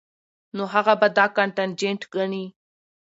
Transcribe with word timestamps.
نو 0.55 0.63
هغه 0.73 0.93
به 1.01 1.07
دا 1.17 1.25
کانټنجنټ 1.37 2.01
ګڼي 2.13 2.45